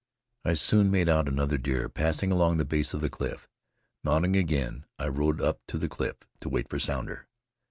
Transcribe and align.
I 0.43 0.55
soon 0.55 0.89
made 0.89 1.09
out 1.09 1.27
another 1.27 1.59
deer 1.59 1.87
passing 1.87 2.31
along 2.31 2.57
the 2.57 2.65
base 2.65 2.95
of 2.95 3.01
the 3.01 3.09
cliff. 3.11 3.47
Mounting 4.03 4.35
again, 4.35 4.87
I 4.97 5.07
rode 5.07 5.39
up 5.39 5.61
to 5.67 5.77
the 5.77 5.87
cliff 5.89 6.15
to 6.39 6.49
wait 6.49 6.67
for 6.71 6.79
Sounder. 6.79 7.27